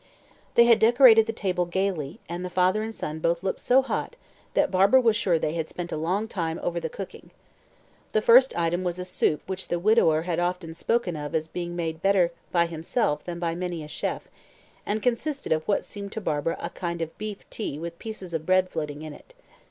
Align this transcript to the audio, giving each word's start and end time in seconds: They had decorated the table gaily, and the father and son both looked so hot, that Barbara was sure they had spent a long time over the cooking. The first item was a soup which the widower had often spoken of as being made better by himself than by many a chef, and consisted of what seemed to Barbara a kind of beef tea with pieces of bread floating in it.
They 0.55 0.65
had 0.65 0.79
decorated 0.79 1.27
the 1.27 1.31
table 1.31 1.67
gaily, 1.67 2.19
and 2.27 2.43
the 2.43 2.49
father 2.49 2.81
and 2.81 2.91
son 2.91 3.19
both 3.19 3.43
looked 3.43 3.59
so 3.59 3.83
hot, 3.83 4.15
that 4.55 4.71
Barbara 4.71 4.99
was 4.99 5.15
sure 5.15 5.37
they 5.37 5.53
had 5.53 5.69
spent 5.69 5.91
a 5.91 5.95
long 5.95 6.27
time 6.27 6.59
over 6.63 6.79
the 6.79 6.89
cooking. 6.89 7.29
The 8.11 8.21
first 8.23 8.57
item 8.57 8.83
was 8.83 8.97
a 8.97 9.05
soup 9.05 9.43
which 9.45 9.67
the 9.67 9.77
widower 9.77 10.23
had 10.23 10.39
often 10.39 10.73
spoken 10.73 11.15
of 11.15 11.35
as 11.35 11.47
being 11.47 11.75
made 11.75 12.01
better 12.01 12.31
by 12.51 12.65
himself 12.65 13.23
than 13.23 13.37
by 13.37 13.53
many 13.53 13.83
a 13.83 13.87
chef, 13.87 14.27
and 14.87 15.03
consisted 15.03 15.51
of 15.51 15.67
what 15.67 15.83
seemed 15.83 16.13
to 16.13 16.19
Barbara 16.19 16.57
a 16.59 16.71
kind 16.71 17.03
of 17.03 17.15
beef 17.19 17.47
tea 17.51 17.77
with 17.77 17.99
pieces 17.99 18.33
of 18.33 18.43
bread 18.43 18.71
floating 18.71 19.03
in 19.03 19.13
it. 19.13 19.35